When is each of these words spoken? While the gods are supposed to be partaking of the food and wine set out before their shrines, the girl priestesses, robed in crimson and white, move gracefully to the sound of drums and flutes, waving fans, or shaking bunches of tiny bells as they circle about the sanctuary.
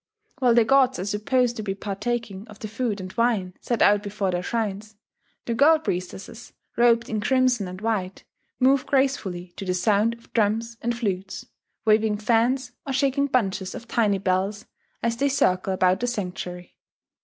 While 0.39 0.55
the 0.55 0.65
gods 0.65 0.97
are 0.97 1.05
supposed 1.05 1.57
to 1.57 1.61
be 1.61 1.75
partaking 1.75 2.47
of 2.47 2.57
the 2.57 2.67
food 2.67 2.99
and 2.99 3.13
wine 3.13 3.53
set 3.61 3.83
out 3.83 4.01
before 4.01 4.31
their 4.31 4.41
shrines, 4.41 4.95
the 5.45 5.53
girl 5.53 5.77
priestesses, 5.77 6.53
robed 6.75 7.07
in 7.07 7.21
crimson 7.21 7.67
and 7.67 7.79
white, 7.81 8.23
move 8.59 8.87
gracefully 8.87 9.53
to 9.57 9.63
the 9.63 9.75
sound 9.75 10.13
of 10.15 10.33
drums 10.33 10.75
and 10.81 10.97
flutes, 10.97 11.45
waving 11.85 12.17
fans, 12.17 12.71
or 12.87 12.93
shaking 12.93 13.27
bunches 13.27 13.75
of 13.75 13.87
tiny 13.87 14.17
bells 14.17 14.65
as 15.03 15.17
they 15.17 15.29
circle 15.29 15.71
about 15.71 15.99
the 15.99 16.07
sanctuary. 16.07 16.75